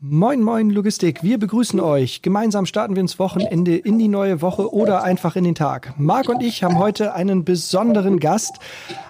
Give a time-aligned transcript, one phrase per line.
[0.00, 1.22] Moin, moin, Logistik.
[1.22, 2.22] Wir begrüßen euch.
[2.22, 5.92] Gemeinsam starten wir ins Wochenende, in die neue Woche oder einfach in den Tag.
[5.98, 8.56] Marc und ich haben heute einen besonderen Gast,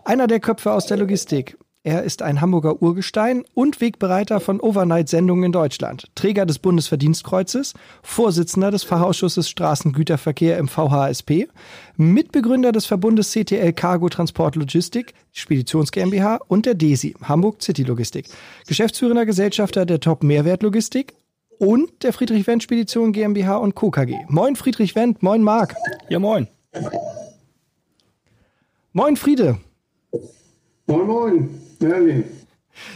[0.04, 1.56] einer der Köpfe aus der Logistik.
[1.84, 7.74] Er ist ein Hamburger Urgestein und Wegbereiter von Overnight-Sendungen in Deutschland, Träger des Bundesverdienstkreuzes,
[8.04, 11.48] Vorsitzender des Fachausschusses Straßengüterverkehr im VHSP,
[11.96, 18.28] Mitbegründer des Verbundes CTL Cargo Transport Logistik, Speditions GmbH und der DESI, Hamburg City Logistik,
[18.68, 21.14] Geschäftsführender Gesellschafter der Top Mehrwert Logistik
[21.58, 23.90] und der Friedrich Wendt Spedition GmbH und Co.
[23.90, 24.18] KG.
[24.28, 25.74] Moin Friedrich Wendt, moin Marc.
[26.08, 26.46] Ja, moin.
[28.92, 29.58] Moin Friede.
[30.86, 31.71] Moin, moin.
[31.82, 32.24] Merlin.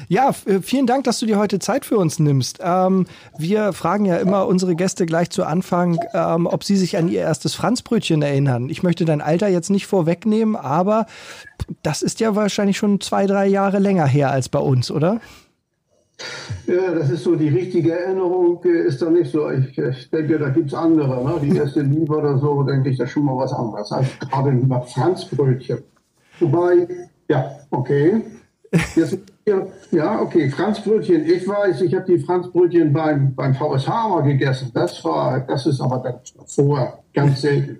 [0.08, 2.60] Ja, äh, vielen Dank, dass du dir heute Zeit für uns nimmst.
[2.62, 3.06] Ähm,
[3.38, 7.20] wir fragen ja immer unsere Gäste gleich zu Anfang, ähm, ob sie sich an ihr
[7.20, 8.70] erstes Franzbrötchen erinnern.
[8.70, 11.06] Ich möchte dein Alter jetzt nicht vorwegnehmen, aber
[11.82, 15.20] das ist ja wahrscheinlich schon zwei, drei Jahre länger her als bei uns, oder?
[16.66, 19.50] Ja, das ist so, die richtige Erinnerung äh, ist da nicht so.
[19.50, 21.22] Ich, ich denke, da gibt es andere.
[21.22, 21.38] Ne?
[21.42, 24.50] Die erste Liebe oder so, denke ich, das ist schon mal was anderes als gerade
[24.50, 25.82] über Franzbrötchen.
[26.40, 26.88] Wobei,
[27.28, 28.22] ja, okay.
[29.92, 31.24] Ja, okay, Franzbrötchen.
[31.24, 34.70] Ich weiß, ich habe die Franzbrötchen beim, beim VSH mal gegessen.
[34.74, 37.78] Das war, das ist aber dann ganz selten.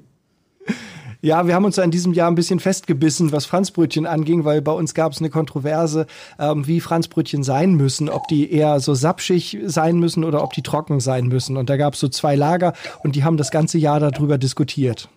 [1.22, 4.70] Ja, wir haben uns in diesem Jahr ein bisschen festgebissen, was Franzbrötchen anging, weil bei
[4.70, 6.06] uns gab es eine Kontroverse,
[6.38, 10.62] ähm, wie Franzbrötchen sein müssen, ob die eher so sapschig sein müssen oder ob die
[10.62, 11.56] trocken sein müssen.
[11.56, 15.08] Und da gab es so zwei Lager und die haben das ganze Jahr darüber diskutiert.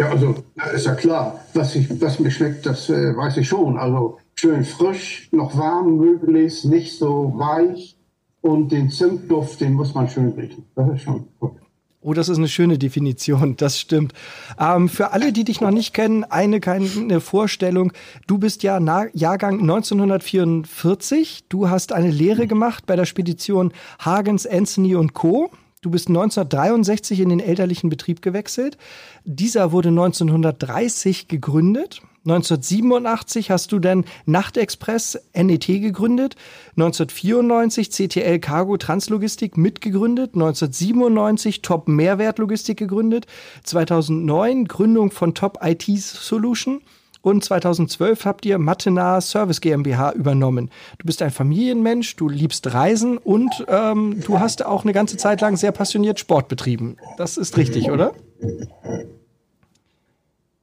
[0.00, 0.34] Ja, also
[0.74, 3.78] ist ja klar, was, ich, was mir schmeckt, das äh, weiß ich schon.
[3.78, 7.96] Also schön frisch, noch warm möglichst, nicht so weich.
[8.40, 10.64] Und den Zimtduft, den muss man schön riechen.
[10.74, 11.52] Das ist schon gut.
[12.00, 14.14] Oh, das ist eine schöne Definition, das stimmt.
[14.58, 17.92] Ähm, für alle, die dich noch nicht kennen, eine kleine Vorstellung.
[18.26, 21.44] Du bist ja Na Jahrgang 1944.
[21.50, 25.50] Du hast eine Lehre gemacht bei der Spedition Hagens, Anthony und Co.
[25.82, 28.78] Du bist 1963 in den elterlichen Betrieb gewechselt.
[29.24, 32.00] Dieser wurde 1930 gegründet.
[32.24, 36.36] 1987 hast du dann Nachtexpress NET gegründet,
[36.76, 43.26] 1994 CTL Cargo Translogistik mitgegründet, 1997 Top Mehrwertlogistik gegründet,
[43.64, 46.82] 2009 Gründung von Top IT Solution
[47.22, 50.70] und 2012 habt ihr Matena Service GmbH übernommen.
[50.98, 55.40] Du bist ein Familienmensch, du liebst Reisen und ähm, du hast auch eine ganze Zeit
[55.40, 56.96] lang sehr passioniert Sport betrieben.
[57.18, 58.12] Das ist richtig, oder?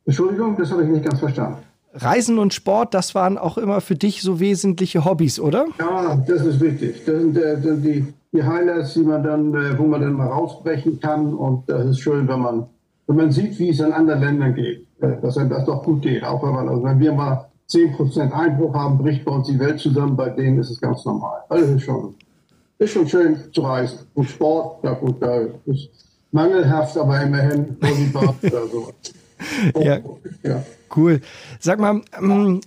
[0.08, 1.58] Entschuldigung, das habe ich nicht ganz verstanden.
[1.94, 5.66] Reisen und Sport, das waren auch immer für dich so wesentliche Hobbys, oder?
[5.80, 7.04] Ja, das ist wichtig.
[7.06, 11.00] Das sind äh, die, die, Highlights, die man dann, äh, wo man dann mal rausbrechen
[11.00, 11.34] kann.
[11.34, 12.68] Und das ist schön, wenn man,
[13.08, 16.02] wenn man sieht, wie es in anderen Ländern geht, äh, dass einem das doch gut
[16.04, 16.24] geht.
[16.24, 19.80] Auch wenn man, also wenn wir mal 10% Einbruch haben, bricht bei uns die Welt
[19.80, 20.16] zusammen.
[20.16, 21.42] Bei denen ist es ganz normal.
[21.50, 22.16] Also ist schon,
[22.78, 24.00] ist schon schön zu reisen.
[24.14, 25.90] Und Sport, ja gut, da ist
[26.32, 28.94] mangelhaft, aber immerhin Volleyball oder sowas.
[29.76, 30.00] Ja.
[30.44, 30.64] ja.
[30.96, 31.22] Cool.
[31.60, 32.62] Sag mal, ähm,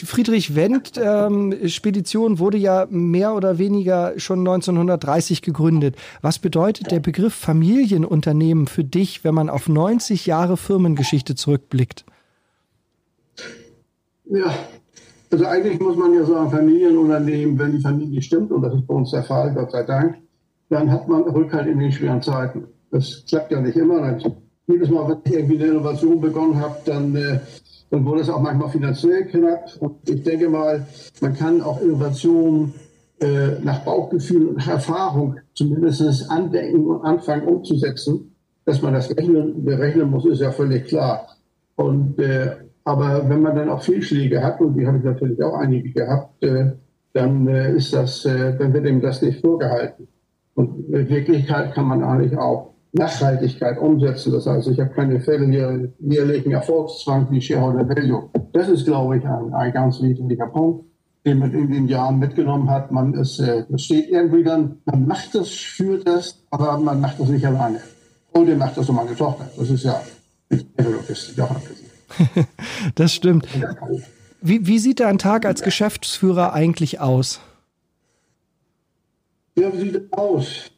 [0.00, 5.96] die Friedrich Wendt ähm, Spedition wurde ja mehr oder weniger schon 1930 gegründet.
[6.20, 12.04] Was bedeutet der Begriff Familienunternehmen für dich, wenn man auf 90 Jahre Firmengeschichte zurückblickt?
[14.24, 14.54] Ja,
[15.30, 18.94] also eigentlich muss man ja sagen, Familienunternehmen, wenn die Familie stimmt, und das ist bei
[18.94, 20.16] uns der Fall, Gott sei Dank,
[20.70, 22.64] dann hat man Rückhalt in den schweren Zeiten.
[22.90, 24.00] Das klappt ja nicht immer.
[24.00, 24.34] Dann
[24.66, 27.40] jedes Mal, wenn ich irgendwie eine Innovation begonnen habe, dann, äh,
[27.90, 29.76] dann wurde es auch manchmal finanziell knapp.
[29.80, 30.86] Und ich denke mal,
[31.20, 32.72] man kann auch Innovation
[33.20, 38.30] äh, nach Bauchgefühl und Erfahrung zumindest andenken und anfangen umzusetzen.
[38.64, 41.28] Dass man das rechnen, berechnen muss, ist ja völlig klar.
[41.76, 42.52] Und, äh,
[42.84, 46.42] aber wenn man dann auch Fehlschläge hat, und die habe ich natürlich auch einige gehabt,
[46.42, 46.72] äh,
[47.12, 50.08] dann äh, ist das, äh, dann wird ihm das nicht vorgehalten.
[50.54, 54.32] Und Wirklichkeit kann man eigentlich auch Nachhaltigkeit umsetzen.
[54.32, 55.46] Das heißt, ich habe keine Fälle
[55.98, 58.30] jährlichen Erfolgszwang wie Shareholder Value.
[58.52, 60.84] Das ist, glaube ich, ein, ein ganz wesentlicher Punkt,
[61.26, 62.92] den man in den Jahren mitgenommen hat.
[62.92, 67.28] Man ist, äh, steht irgendwie dann, man macht das, führt das, aber man macht das
[67.28, 67.80] nicht alleine.
[68.32, 69.48] Und er macht das so meine Tochter.
[69.56, 70.00] Das ist ja
[70.78, 71.90] Logistik auch abgesehen.
[72.94, 73.48] das stimmt.
[74.40, 77.40] Wie, wie sieht ein Tag als Geschäftsführer eigentlich aus?
[79.56, 80.70] Ja, wie sieht es aus?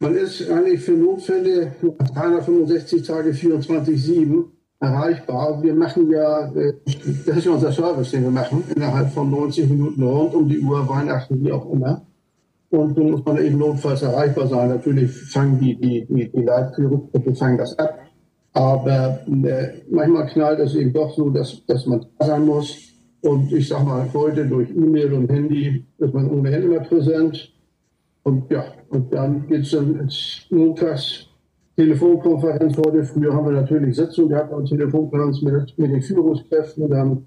[0.00, 1.72] Man ist eigentlich für Notfälle
[2.14, 4.44] 365 Tage 24-7
[4.80, 5.62] erreichbar.
[5.62, 6.74] Wir machen ja, äh,
[7.26, 10.60] das ist ja unser Service, den wir machen, innerhalb von 90 Minuten rund um die
[10.60, 12.02] Uhr, Weihnachten, wie auch immer.
[12.70, 14.68] Und dann muss man eben notfalls erreichbar sein.
[14.68, 17.98] Natürlich fangen die, die, die, die Leitführungsgruppe fangen das ab.
[18.52, 22.76] Aber äh, manchmal knallt es eben doch so, dass, dass man da sein muss.
[23.20, 27.53] Und ich sage mal, heute durch E-Mail und Handy ist man ohnehin immer präsent.
[28.24, 30.10] Und ja, und dann geht es dann
[30.50, 31.28] montags
[31.76, 33.04] Telefonkonferenz heute.
[33.04, 36.88] Früher haben wir natürlich Sitzung gehabt und Telefonkonferenz mit, mit den Führungskräften.
[36.88, 37.26] Dann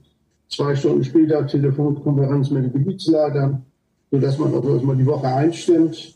[0.50, 3.64] zwei Stunden später Telefonkonferenz mit den Gebietsleitern,
[4.12, 6.16] sodass man also erstmal die Woche einstimmt.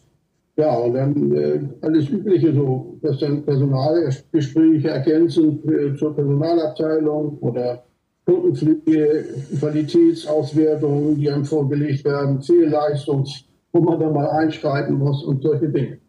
[0.57, 7.83] Ja, und dann äh, alles Übliche so, dass dann Personalgespräche ergänzend äh, zur Personalabteilung oder
[8.25, 9.25] Kundenpflege,
[9.59, 13.25] Qualitätsauswertungen, die einem vorgelegt werden, Fehlleistung,
[13.71, 15.99] wo man dann mal einschreiten muss und solche Dinge.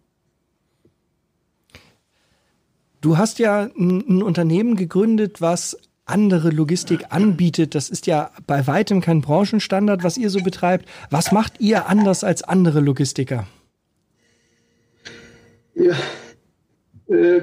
[3.01, 7.75] Du hast ja ein, Unternehmen gegründet, was andere Logistik anbietet.
[7.75, 10.87] Das ist ja bei weitem kein Branchenstandard, was ihr so betreibt.
[11.11, 13.47] Was macht ihr anders als andere Logistiker?
[15.75, 15.95] Ja,
[17.09, 17.41] äh,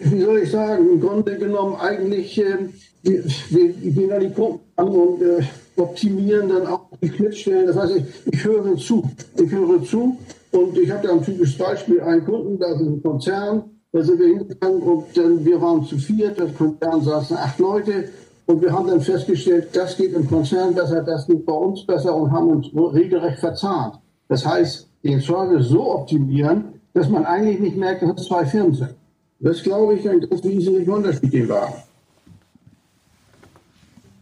[0.00, 2.68] wie soll ich sagen, im Grunde genommen eigentlich, äh,
[3.02, 5.42] wir, wir, gehen da die Kunden an und äh,
[5.76, 7.66] optimieren dann auch die Schnittstellen.
[7.66, 9.10] Das heißt, ich, ich höre zu.
[9.36, 10.16] Ich höre zu
[10.52, 14.18] und ich habe da ein typisches Beispiel, einen Kunden, da ist ein Konzern, da sind
[14.18, 18.08] wir hingegangen und dann, wir waren zu viert, das Konzern saßen acht Leute
[18.46, 22.14] und wir haben dann festgestellt, das geht im Konzern besser, das geht bei uns besser
[22.14, 23.98] und haben uns regelrecht verzahnt.
[24.28, 28.74] Das heißt, den Service so optimieren, dass man eigentlich nicht merkt, dass es zwei Firmen
[28.74, 28.94] sind.
[29.40, 31.74] Das glaube ich ein ganz wesentlicher Unterschied, den wir haben.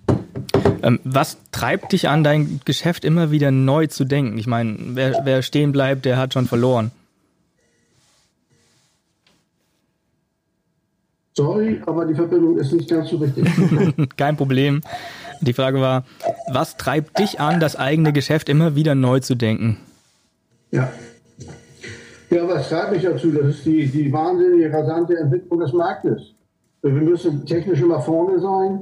[0.09, 0.72] Ähm,
[1.05, 4.39] was treibt dich an, dein Geschäft immer wieder neu zu denken?
[4.39, 6.91] Ich meine, wer, wer stehen bleibt, der hat schon verloren.
[11.35, 13.47] Sorry, aber die Verbindung ist nicht ganz so richtig.
[14.17, 14.83] Kein Problem.
[15.41, 16.05] Die Frage war,
[16.53, 19.79] was treibt dich an, das eigene Geschäft immer wieder neu zu denken?
[20.71, 20.91] Ja,
[22.33, 23.31] ja, was treibt mich dazu?
[23.31, 26.35] Das ist die, die wahnsinnige, rasante Entwicklung des Marktes.
[26.81, 28.81] Wir müssen technisch immer vorne sein.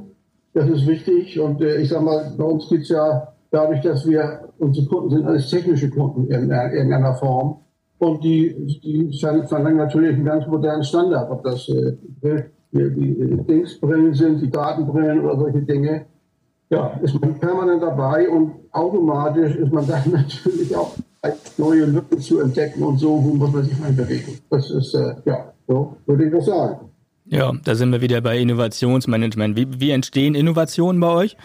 [0.53, 1.39] Das ist wichtig.
[1.39, 5.11] Und äh, ich sage mal, bei uns geht es ja dadurch, dass wir, unsere Kunden
[5.11, 7.61] sind alles technische Kunden in irgendeiner Form.
[7.99, 11.31] Und die, die verlangen natürlich einen ganz modernen Standard.
[11.31, 11.97] Ob das äh,
[12.73, 16.07] die, die Dingsbrillen sind, die Datenbrillen oder solche Dinge.
[16.71, 20.95] Ja, ist man permanent dabei und automatisch ist man dann natürlich auch
[21.59, 24.39] neue Lücken zu entdecken und so, wo muss man sich einbewegen.
[24.49, 26.90] Das ist, äh, ja, so würde ich das sagen.
[27.31, 29.57] Ja, da sind wir wieder bei Innovationsmanagement.
[29.57, 31.37] Wie, wie entstehen Innovationen bei euch?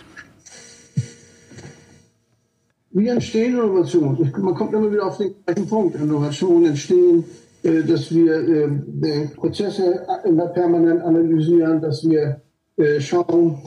[2.89, 4.33] Wie entstehen Innovationen?
[4.39, 5.95] Man kommt immer wieder auf den gleichen Punkt.
[5.95, 7.23] Innovationen entstehen,
[7.61, 12.41] äh, dass wir äh, Prozesse immer permanent analysieren, dass wir
[12.77, 13.59] äh, schauen,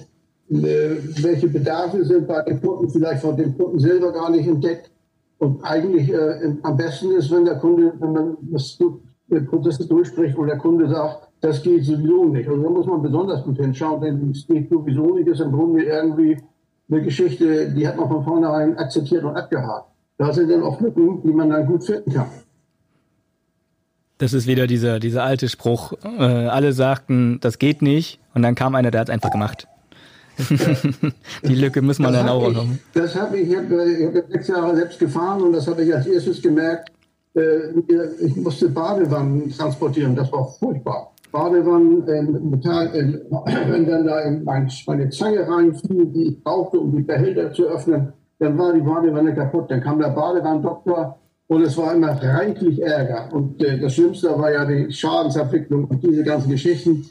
[0.51, 4.91] äh, welche Bedarfe sind bei den Kunden vielleicht von dem Kunden selber gar nicht entdeckt
[5.39, 8.77] und eigentlich äh, am besten ist, wenn der Kunde, wenn man das,
[9.29, 12.49] der Prozess durchspricht und der Kunde sagt, das geht sowieso nicht.
[12.49, 15.85] Also da muss man besonders gut hinschauen, denn es geht sowieso nicht, ist im Grunde
[15.85, 16.39] irgendwie
[16.91, 19.87] eine Geschichte, die hat man von vornherein akzeptiert und abgehakt.
[20.17, 22.27] Da sind dann auch Lücken, die man dann gut finden kann.
[24.19, 25.93] Das ist wieder dieser, dieser alte Spruch.
[26.03, 29.69] Äh, alle sagten, das geht nicht, und dann kam einer, der hat es einfach gemacht.
[31.43, 32.67] die Lücke muss man das dann auch noch.
[32.95, 36.07] Das habe ich, ich habe hab sechs Jahre selbst gefahren und das habe ich als
[36.07, 36.91] erstes gemerkt.
[37.35, 37.71] Äh,
[38.21, 41.13] ich musste Badewannen transportieren, das war furchtbar.
[41.31, 43.21] Badewannen, äh, Metall, äh,
[43.71, 47.67] wenn dann da in mein, meine Zange reinfiel, die ich brauchte, um die Behälter zu
[47.67, 49.71] öffnen, dann war die Badewanne kaputt.
[49.71, 53.29] Dann kam der Badewannendoktor und es war immer reichlich Ärger.
[53.33, 57.07] Und äh, das Schlimmste war ja die Schadensabwicklung und diese ganzen Geschichten.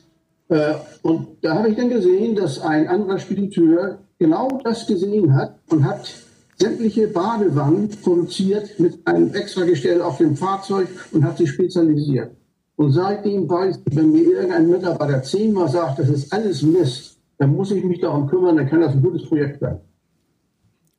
[0.49, 5.55] Äh, und da habe ich dann gesehen, dass ein anderer Spediteur genau das gesehen hat
[5.69, 6.13] und hat
[6.57, 12.31] sämtliche Badewannen produziert mit einem Extragestell auf dem Fahrzeug und hat sich spezialisiert.
[12.77, 17.55] Und seitdem weiß ich, wenn mir irgendein Mitarbeiter zehnmal sagt, das ist alles Mist, dann
[17.55, 19.79] muss ich mich darum kümmern, dann kann das ein gutes Projekt werden.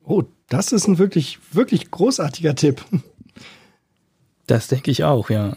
[0.03, 2.83] Oh, das ist ein wirklich, wirklich großartiger Tipp.
[4.45, 5.55] Das denke ich auch, ja.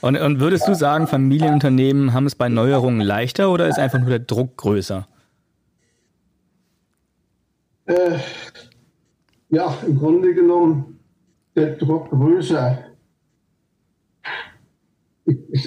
[0.00, 4.08] Und, und würdest du sagen, Familienunternehmen haben es bei Neuerungen leichter oder ist einfach nur
[4.08, 5.06] der Druck größer?
[7.86, 8.18] Äh,
[9.50, 11.00] ja, im Grunde genommen
[11.54, 12.78] der Druck größer.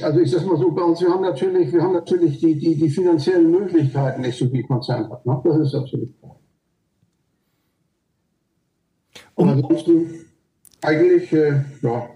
[0.02, 2.76] Also ich sage mal so, bei uns, wir haben natürlich, wir haben natürlich die, die,
[2.76, 5.26] die finanziellen Möglichkeiten nicht so wie Konzern hat.
[5.26, 5.42] Ne?
[5.44, 6.40] Das ist natürlich klar.
[9.36, 10.26] Und ansonsten
[10.82, 12.10] eigentlich, äh, ja,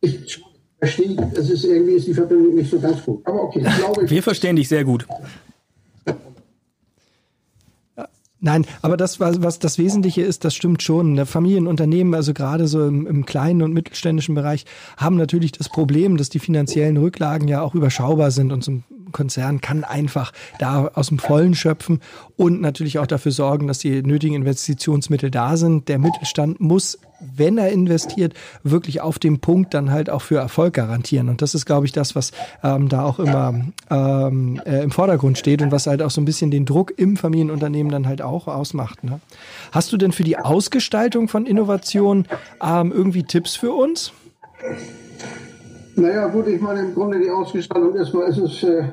[0.00, 0.42] ich
[0.78, 3.26] verstehe, es ist irgendwie ist die Verbindung nicht so ganz gut.
[3.26, 4.10] Aber okay, ich glaube.
[4.10, 5.06] Wir verstehen dich sehr gut.
[8.44, 11.24] Nein, aber das, was, was das Wesentliche ist, das stimmt schon.
[11.24, 14.66] Familienunternehmen, also gerade so im, im kleinen und mittelständischen Bereich,
[14.98, 18.84] haben natürlich das Problem, dass die finanziellen Rücklagen ja auch überschaubar sind und ein
[19.14, 22.00] Konzern kann einfach da aus dem Vollen schöpfen
[22.36, 25.88] und natürlich auch dafür sorgen, dass die nötigen Investitionsmittel da sind.
[25.88, 26.98] Der Mittelstand muss
[27.36, 31.28] wenn er investiert, wirklich auf dem Punkt dann halt auch für Erfolg garantieren.
[31.28, 33.54] Und das ist, glaube ich, das, was ähm, da auch immer
[33.90, 37.16] ähm, äh, im Vordergrund steht und was halt auch so ein bisschen den Druck im
[37.16, 39.04] Familienunternehmen dann halt auch ausmacht.
[39.04, 39.20] Ne?
[39.72, 42.26] Hast du denn für die Ausgestaltung von Innovation
[42.62, 44.12] ähm, irgendwie Tipps für uns?
[45.96, 48.62] Naja, gut, ich meine, im Grunde die Ausgestaltung erstmal ist es.
[48.62, 48.84] Äh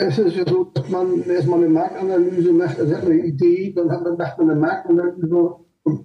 [0.00, 3.72] es ist ja so, dass man erstmal eine Marktanalyse macht, also hat man eine Idee,
[3.74, 5.56] dann hat man, macht man eine Marktanalyse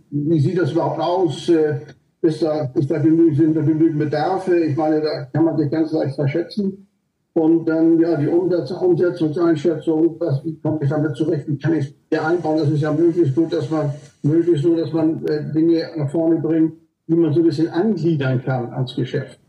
[0.09, 1.49] wie sieht das überhaupt aus?
[1.49, 1.79] Äh,
[2.21, 4.57] ist da, ist da genügend, sind da genügend Bedarfe?
[4.63, 6.87] Ich meine, da kann man sich ganz leicht verschätzen.
[7.33, 11.93] Und dann ja die Umsatz, Umsetzungseinschätzung, was, wie komme ich damit zurecht, wie kann ich
[12.09, 12.59] hier einbauen?
[12.59, 16.39] Das ist ja möglichst gut, dass man möglichst so, dass man äh, Dinge nach vorne
[16.39, 16.73] bringt,
[17.07, 19.39] wie man so ein bisschen angliedern kann als Geschäft.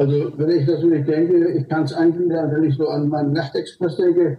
[0.00, 3.96] Also wenn ich natürlich denke, ich kann es eingliedern, wenn ich so an meinen Nachtexpress
[3.96, 4.38] denke,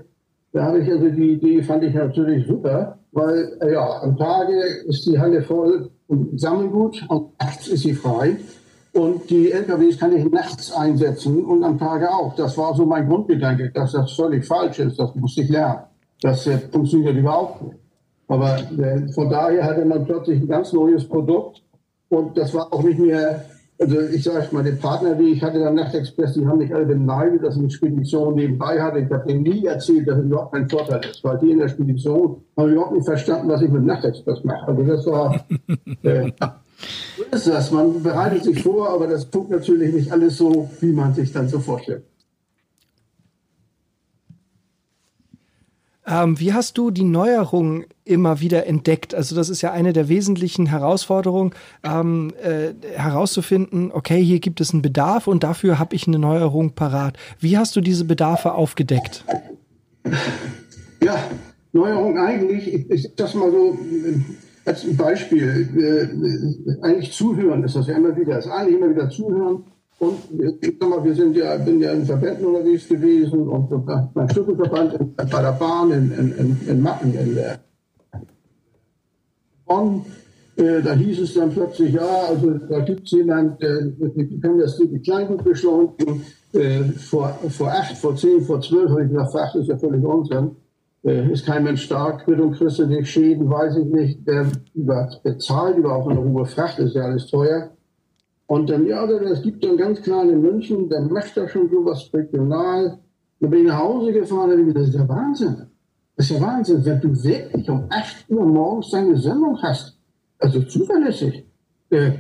[0.54, 4.54] da habe ich also die Idee, fand ich natürlich super weil äh, ja, am Tage
[4.88, 8.38] ist die Halle voll und Sammelgut und nachts ist sie frei.
[8.94, 12.36] Und die LKWs kann ich nachts einsetzen und am Tage auch.
[12.36, 15.00] Das war so mein Grundgedanke, dass das völlig falsch ist.
[15.00, 15.84] Das musste ich lernen.
[16.22, 17.78] Das äh, funktioniert überhaupt nicht.
[18.28, 21.62] Aber äh, von daher hatte man plötzlich ein ganz neues Produkt
[22.10, 23.46] und das war auch nicht mehr
[23.82, 26.86] also ich sage mal, den Partner, die ich hatte, der Nachtexpress, die haben mich alle
[26.86, 29.00] beneidet, dass ich eine Spedition nebenbei hatte.
[29.00, 31.68] Ich habe denen nie erzählt, dass es überhaupt kein Vorteil ist, weil die in der
[31.68, 34.68] Spedition haben überhaupt nicht verstanden, was ich mit Nachtexpress mache.
[34.68, 35.46] Also das war,
[36.04, 36.32] äh,
[37.18, 37.72] so ist das.
[37.72, 41.50] Man bereitet sich vor, aber das tut natürlich nicht alles so, wie man sich dann
[41.50, 42.04] so vorstellt.
[46.08, 49.14] Ähm, wie hast du die Neuerungen immer wieder entdeckt?
[49.14, 51.52] Also das ist ja eine der wesentlichen Herausforderungen,
[51.84, 56.72] ähm, äh, herauszufinden, okay, hier gibt es einen Bedarf und dafür habe ich eine Neuerung
[56.74, 57.18] parat.
[57.40, 59.26] Wie hast du diese Bedarfe aufgedeckt?
[61.04, 61.18] Ja,
[61.72, 64.20] Neuerung eigentlich, ich, das mal so äh,
[64.66, 69.66] als Beispiel, äh, eigentlich zuhören ist das ja immer wieder, ist eigentlich immer wieder zuhören
[70.00, 70.18] und
[70.62, 73.70] ich sag mal, wir sind ja, bin ja in Verbänden unterwegs gewesen und
[74.14, 77.60] beim Stückenverband bei der Bahn in, in, in, in Mappen in der
[79.66, 80.06] Bonn.
[80.58, 84.78] Äh, da hieß es dann plötzlich, ja, also da gibt es jemanden, der kann das
[84.78, 86.24] die Kleingut beschleunigen.
[86.54, 90.04] Äh, vor, vor acht, vor zehn, vor zwölf habe ich gesagt, ach, ist ja völlig
[90.04, 90.52] Unsinn.
[91.04, 94.20] Äh, ist kein Mensch stark, Quittung kriegst du nicht, Schäden, weiß ich nicht.
[94.26, 97.72] Wer über, bezahlt überhaupt eine hohe Fracht, ist ja alles teuer.
[98.52, 102.10] Und dann, ja, das gibt dann ganz klar in München, der macht da schon sowas
[102.14, 103.00] regional.
[103.40, 105.56] Dann bin ich nach Hause gefahren und das ist der Wahnsinn.
[106.18, 109.98] Das ist ja Wahnsinn, wenn du wirklich um 8 Uhr morgens deine Sendung hast.
[110.38, 111.46] Also zuverlässig.
[111.92, 112.12] Äh,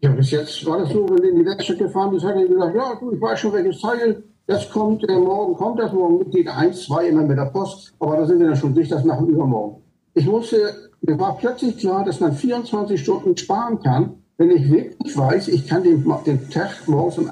[0.00, 2.46] ja, bis jetzt war das so, wenn du in die Werkstatt gefahren bist, hat er
[2.46, 6.30] gesagt, ja, du, ich weiß schon, welches Teil das kommt, äh, morgen kommt das, morgen
[6.30, 9.04] geht 1, 2 immer mit der Post, aber da sind wir dann schon dicht, das
[9.04, 9.82] machen wir übermorgen.
[10.14, 10.56] Ich musste,
[11.00, 15.66] mir war plötzlich klar, dass man 24 Stunden sparen kann, wenn ich wirklich weiß, ich
[15.68, 17.30] kann den, den Tag morgens um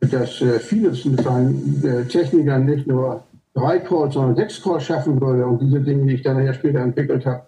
[0.00, 3.22] dass äh, vieles mit seinen äh, Technikern nicht nur
[3.54, 6.80] drei Calls, sondern sechs Calls schaffen würde und diese Dinge, die ich dann ja später
[6.80, 7.42] entwickelt habe,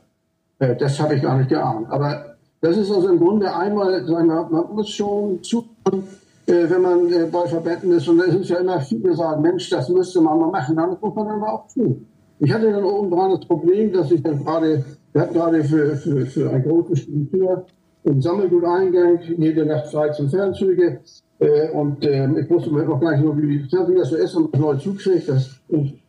[0.59, 1.87] äh, das habe ich gar nicht geahnt.
[1.91, 6.05] Aber das ist also im Grunde einmal, sagen wir, man muss schon zuhören,
[6.47, 9.71] äh, wenn man äh, bei Verbänden ist und es ist ja immer viele sagen, Mensch,
[9.71, 12.07] das müsste man mal machen, das muss man dann aber auch tun.
[12.41, 15.97] Ich hatte dann oben dran das Problem, dass ich dann gerade, wir hatten gerade für,
[15.97, 17.65] für, für ein großes Spediteur
[18.05, 21.01] im Sammelguteingang, jede Nacht 13 Fernzüge.
[21.39, 24.49] Äh, und äh, ich wusste mir noch gar nicht so, wie, das so ist, man
[24.59, 25.29] neu zukriegt.
[25.29, 25.61] Das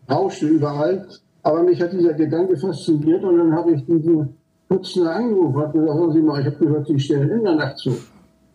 [0.09, 1.07] rauschte überall.
[1.41, 4.35] Aber mich hat dieser Gedanke fasziniert und dann habe ich diesen
[4.67, 7.77] Putzner angerufen und gesagt, hören Sie mal, ich habe gehört, Sie stellen in der Nacht
[7.77, 7.91] zu.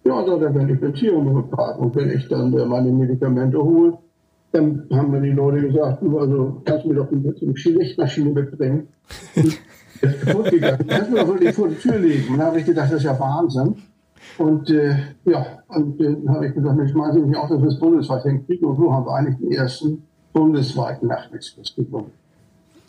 [0.04, 3.98] Ja, da dann bin ich mit Tierhomöopath und wenn ich dann äh, meine Medikamente hole,
[4.52, 7.34] dann haben mir die Leute gesagt, du, also kannst mir doch eine
[7.78, 8.88] Lichtmaschine mitbringen.
[10.02, 10.86] ist kaputt gegangen.
[10.88, 12.32] Du doch wirklich vor die Tür legen.
[12.32, 13.76] Und da habe ich gedacht, das ist ja Wahnsinn.
[14.38, 17.68] Und äh, ja, und dann äh, habe ich gesagt, ich schmeiße mich auch, dass wir
[17.68, 18.68] es bundesweit hinkriegen.
[18.68, 20.02] Und so haben wir eigentlich den ersten
[20.32, 22.12] bundesweiten Nachtexpress gefunden.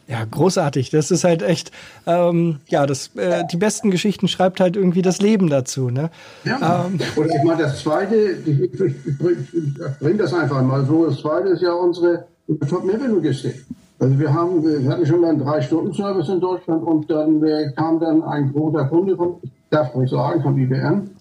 [0.08, 0.90] Ja, großartig.
[0.90, 1.72] Das ist halt echt,
[2.06, 5.90] ähm, ja, das, äh, die besten Geschichten schreibt halt irgendwie das Leben dazu.
[5.90, 6.10] Ne?
[6.44, 6.86] Ja.
[6.86, 7.00] Ähm.
[7.16, 11.18] Und ich meine, das Zweite, ich, ich, ich, ich bringe das einfach mal so, das
[11.20, 12.26] Zweite ist ja unsere
[12.70, 13.66] Top-Level-Logistik.
[14.02, 18.00] Also wir haben, wir hatten schon mal einen Drei-Stunden-Service in Deutschland und dann äh, kam
[18.00, 21.12] dann ein großer Kunde von, ich darf nicht sagen, von IBM,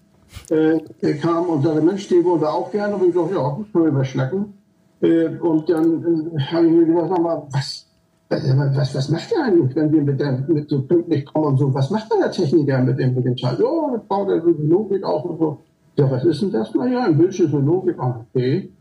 [0.49, 2.95] äh, kam und sagte, Mensch, wollen wir auch gerne.
[2.95, 4.53] Und ich dachte, ja, können wir überschnacken.
[5.01, 7.85] Äh, und dann äh, habe ich mir gedacht, sag mal, was,
[8.29, 11.71] was, was macht der eigentlich, wenn wir mit, der, mit so pünktlich kommen und so?
[11.75, 13.59] Was macht denn der Techniker mit dem, mit dem Teil?
[13.59, 15.59] Ja, das baut er so die Logik auf und so.
[15.97, 16.73] Ja, was ist denn das?
[16.73, 17.99] Naja, ein Bildschirm ist eine Logik.
[17.99, 18.71] Ah, okay.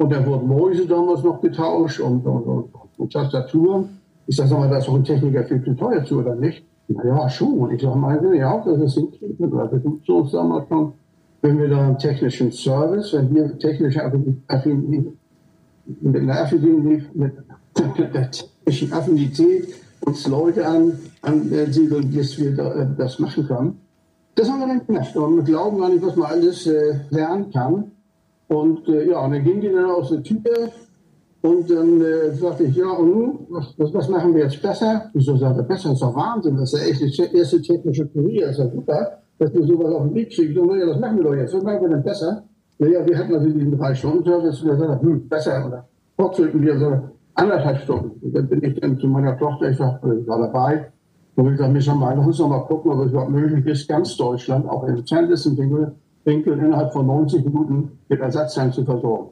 [0.00, 3.98] Und dann wurden Mäuse damals noch getauscht und, und, und, und Tastaturen.
[4.26, 6.64] Ich sage, sag mal, da ist doch ein Techniker viel zu teuer zu, oder nicht?
[6.88, 7.70] Ja, schon.
[7.70, 9.52] Ich sage, meinen Sie auch, dass es hinkriegen?
[9.52, 10.94] Weil wir tun uns damals schon,
[11.42, 15.12] wenn wir da einen technischen Service, wenn wir technische Affinität,
[16.00, 17.32] mit einer Affinität, mit
[17.98, 19.68] der technischen Affinität
[20.06, 23.78] uns Leute an, ansiedeln, dass wir da, äh, das machen können.
[24.34, 25.14] Das haben wir dann gemacht.
[25.14, 27.92] Und wir glauben gar nicht, was man alles äh, lernen kann.
[28.50, 30.40] Und äh, ja, und dann ging die dann aus der Tür
[31.42, 35.08] und dann äh, sagte ich, ja, und nun, was, was, machen wir jetzt besser?
[35.14, 35.90] Wieso sagt er, besser?
[35.90, 38.70] Das ist doch Wahnsinn, das ist ja echt die erste technische Kurier, das ist ja
[38.72, 40.58] super, dass wir sowas auf den Weg kriegen.
[40.58, 42.42] Und ja, das machen wir doch jetzt, was machen wir denn besser?
[42.78, 46.60] Naja, wir hatten also diesen drei Stunden Service und er sagte, hm, besser, oder fortschritten
[46.60, 46.92] wir so
[47.34, 48.10] anderthalb Stunden.
[48.20, 50.90] Und dann bin ich dann zu meiner Tochter, ich, sag, ich war dabei,
[51.36, 54.16] und ich gesagt, wir mal, lass uns mal gucken, ob es überhaupt möglich ist, ganz
[54.16, 55.54] Deutschland, auch in entferntesten
[56.24, 59.30] Winkel, innerhalb von 90 Minuten mit Ersatzteilen zu versorgen.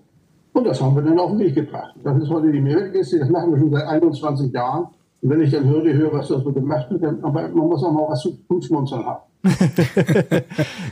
[0.52, 1.94] Und das haben wir dann auf den Weg gebracht.
[2.02, 4.88] Das ist heute die Mehrwertkiste, das machen wir schon seit 21 Jahren.
[5.20, 7.82] Und wenn ich dann höre, höre, was das so gemacht wird, dann, aber man muss
[7.82, 9.22] auch mal was zu schmunzeln haben.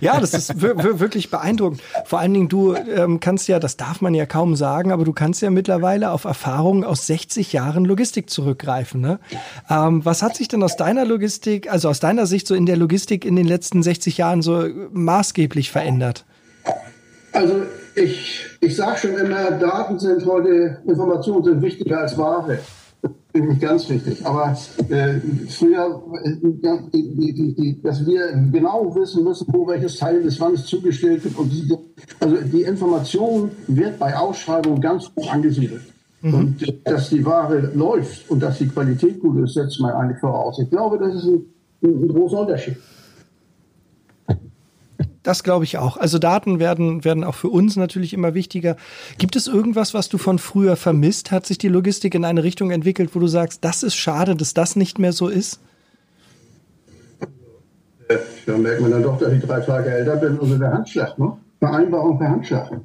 [0.01, 1.83] ja, das ist wirklich beeindruckend.
[2.05, 5.13] Vor allen Dingen, du ähm, kannst ja, das darf man ja kaum sagen, aber du
[5.13, 9.01] kannst ja mittlerweile auf Erfahrungen aus 60 Jahren Logistik zurückgreifen.
[9.01, 9.19] Ne?
[9.69, 12.77] Ähm, was hat sich denn aus deiner Logistik, also aus deiner Sicht so in der
[12.77, 16.25] Logistik in den letzten 60 Jahren so maßgeblich verändert?
[17.33, 17.55] Also
[17.97, 22.61] ich, ich sage schon immer, Daten sind heute, Informationen sind wichtiger als Ware
[23.35, 24.25] nicht ganz wichtig.
[24.25, 24.57] Aber
[24.89, 26.31] äh, früher, äh,
[26.93, 31.39] die, die, die, dass wir genau wissen müssen, wo welches Teil des Wandes zugestellt wird.
[31.39, 31.75] Und die,
[32.21, 35.83] also die Information wird bei Ausschreibungen ganz hoch angesiedelt.
[36.23, 36.35] Mhm.
[36.35, 40.21] Und äh, dass die Ware läuft und dass die Qualität gut ist, setzt man eigentlich
[40.21, 40.59] voraus.
[40.63, 41.45] Ich glaube, das ist ein,
[41.85, 42.77] ein großer Unterschied.
[45.27, 45.97] Das glaube ich auch.
[45.97, 48.77] Also Daten werden, werden auch für uns natürlich immer wichtiger.
[49.19, 51.33] Gibt es irgendwas, was du von früher vermisst?
[51.33, 54.55] Hat sich die Logistik in eine Richtung entwickelt, wo du sagst, das ist schade, dass
[54.55, 55.59] das nicht mehr so ist?
[58.47, 61.37] Da merkt man dann doch, dass ich drei Tage älter bin, also der Handschlag, ne?
[61.59, 62.81] Vereinbarung per Handschlag.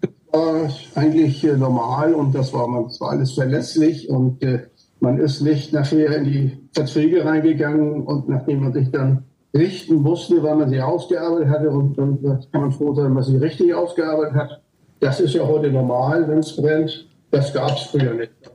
[0.00, 4.68] Das war eigentlich äh, normal und das war, das war alles verlässlich und äh,
[5.00, 10.42] man ist nicht nachher in die Verträge reingegangen und nachdem man sich dann richten musste,
[10.42, 11.70] weil man sie ausgearbeitet hatte.
[11.70, 12.20] Und dann
[12.52, 14.62] kann man froh sein, wenn man sie richtig ausgearbeitet hat.
[15.00, 17.08] Das ist ja heute normal, wenn es brennt.
[17.30, 18.32] Das gab es früher nicht.
[18.42, 18.50] Da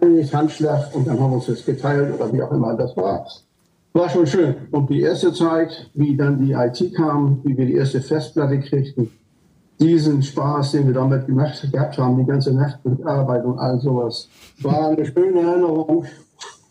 [0.00, 2.74] wurde sich Handschlag und dann haben wir uns das geteilt oder wie auch immer.
[2.74, 3.26] Das war,
[3.92, 4.54] war schon schön.
[4.70, 9.10] Und die erste Zeit, wie dann die IT kam, wie wir die erste Festplatte kriegten,
[9.78, 13.78] diesen Spaß, den wir damit gemacht gehabt haben, die ganze Nacht mit Arbeit und all
[13.78, 14.28] sowas,
[14.60, 16.04] war eine schöne Erinnerung.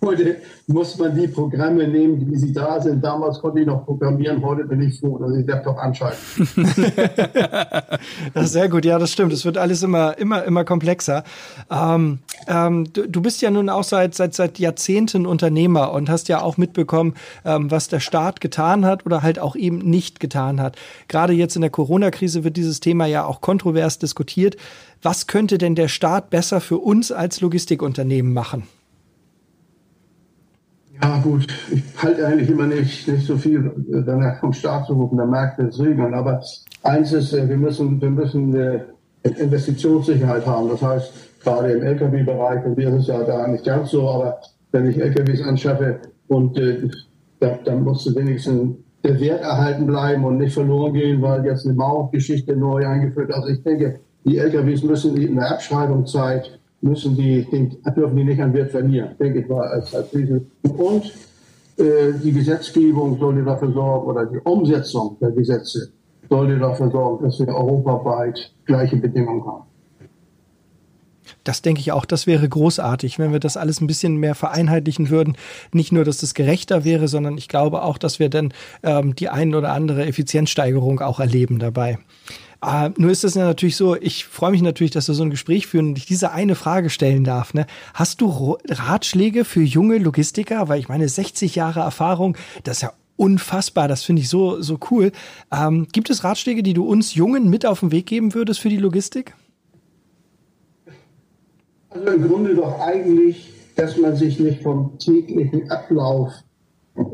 [0.06, 3.04] Heute muss man die Programme nehmen, wie sie da sind.
[3.04, 6.18] Damals konnte ich noch programmieren, heute bin ich froh, dass ich Laptop anschalte.
[8.34, 9.34] das ist sehr gut, ja, das stimmt.
[9.34, 11.24] Es wird alles immer, immer, immer komplexer.
[11.72, 16.28] Ähm, ähm, du, du, bist ja nun auch seit, seit, seit Jahrzehnten Unternehmer und hast
[16.28, 20.62] ja auch mitbekommen, ähm, was der Staat getan hat oder halt auch eben nicht getan
[20.62, 20.78] hat.
[21.08, 24.58] Gerade jetzt in der Corona-Krise wird dieses Thema ja auch kontrovers diskutiert.
[25.02, 28.68] Was könnte denn der Staat besser für uns als Logistikunternehmen machen?
[31.02, 33.72] Ja, gut, ich halte eigentlich immer nicht, nicht so viel
[34.06, 36.14] danach vom Staat zu rufen, der Markt wird regeln.
[36.14, 36.42] Aber
[36.84, 38.86] eins ist, äh, wir müssen, wir müssen eine
[39.24, 40.70] Investitionssicherheit haben.
[40.70, 44.40] Das heißt, gerade im Lkw-Bereich, und wir sind ja da nicht ganz so, aber
[44.72, 46.90] wenn ich Lkws anschaffe und äh,
[47.40, 51.76] da, dann muss wenigstens der Wert erhalten bleiben und nicht verloren gehen, weil jetzt eine
[51.76, 53.32] Mauergeschichte neu eingeführt.
[53.32, 57.46] Also ich denke, die LKWs müssen in der Abschreibungszeit müssen die,
[57.96, 60.14] dürfen die nicht an Wert verlieren, denke ich mal, als, als.
[60.14, 61.06] Und
[61.78, 65.92] äh, die Gesetzgebung sollte dafür sorgen, oder die Umsetzung der Gesetze
[66.30, 69.64] sollte dafür sorgen, dass wir europaweit gleiche Bedingungen haben.
[71.44, 75.10] Das denke ich auch, das wäre großartig, wenn wir das alles ein bisschen mehr vereinheitlichen
[75.10, 75.36] würden.
[75.72, 79.30] Nicht nur, dass es gerechter wäre, sondern ich glaube auch, dass wir dann ähm, die
[79.30, 82.00] ein oder andere Effizienzsteigerung auch erleben dabei.
[82.64, 85.30] Äh, nur ist es ja natürlich so, ich freue mich natürlich, dass wir so ein
[85.30, 87.54] Gespräch führen und ich diese eine Frage stellen darf.
[87.54, 87.68] Ne?
[87.94, 90.68] Hast du Ratschläge für junge Logistiker?
[90.68, 94.80] Weil ich meine, 60 Jahre Erfahrung, das ist ja unfassbar, das finde ich so, so
[94.92, 95.12] cool.
[95.52, 98.70] Ähm, gibt es Ratschläge, die du uns Jungen mit auf den Weg geben würdest für
[98.70, 99.36] die Logistik?
[101.90, 106.32] Also im Grunde doch eigentlich, dass man sich nicht vom täglichen Ablauf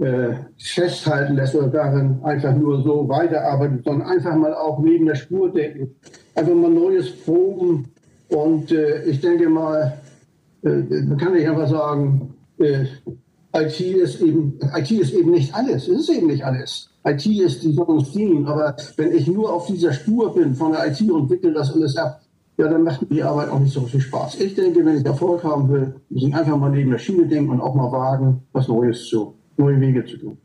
[0.02, 5.16] äh, festhalten lässt oder darin einfach nur so weiterarbeitet, sondern einfach mal auch neben der
[5.16, 5.96] Spur denken.
[6.36, 7.88] Einfach mal Neues proben.
[8.30, 9.94] Und äh, ich denke mal,
[10.64, 12.86] Äh, man kann nicht einfach sagen, äh,
[13.56, 15.88] IT ist eben, IT ist eben nicht alles.
[15.88, 16.90] Es ist eben nicht alles.
[17.06, 21.02] IT ist die Sonnensteam, aber wenn ich nur auf dieser Spur bin von der IT
[21.12, 22.22] und wickel das alles ab,
[22.58, 24.40] ja, dann macht mir die Arbeit auch nicht so viel Spaß.
[24.40, 27.52] Ich denke, wenn ich Erfolg haben will, muss ich einfach mal neben der Schiene denken
[27.52, 30.38] und auch mal wagen, was Neues zu, neue Wege zu tun.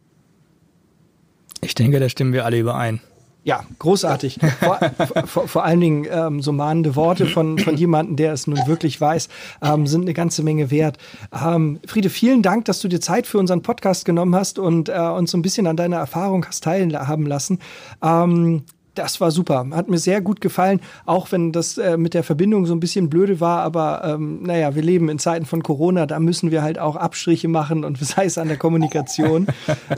[1.61, 3.01] Ich denke, da stimmen wir alle überein.
[3.44, 4.38] Ja, großartig.
[4.61, 4.79] Vor,
[5.27, 9.01] vor, vor allen Dingen ähm, so mahnende Worte von, von jemandem, der es nun wirklich
[9.01, 9.29] weiß,
[9.62, 10.99] ähm, sind eine ganze Menge wert.
[11.33, 14.99] Ähm, Friede, vielen Dank, dass du dir Zeit für unseren Podcast genommen hast und äh,
[14.99, 17.59] uns so ein bisschen an deiner Erfahrung hast teilhaben lassen.
[18.99, 19.65] Das war super.
[19.71, 23.09] Hat mir sehr gut gefallen, auch wenn das äh, mit der Verbindung so ein bisschen
[23.09, 23.63] blöde war.
[23.63, 27.47] Aber ähm, naja, wir leben in Zeiten von Corona, da müssen wir halt auch Abstriche
[27.47, 29.47] machen und sei es an der Kommunikation.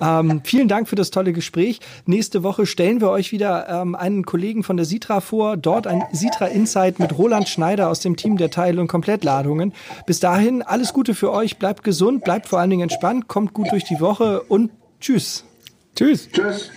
[0.02, 1.80] ähm, vielen Dank für das tolle Gespräch.
[2.04, 5.56] Nächste Woche stellen wir euch wieder ähm, einen Kollegen von der Sitra vor.
[5.56, 9.72] Dort ein Sitra Insight mit Roland Schneider aus dem Team der Teil- und Komplettladungen.
[10.04, 11.58] Bis dahin, alles Gute für euch.
[11.58, 15.46] Bleibt gesund, bleibt vor allen Dingen entspannt, kommt gut durch die Woche und tschüss.
[15.96, 16.28] Tschüss.
[16.30, 16.70] Tschüss.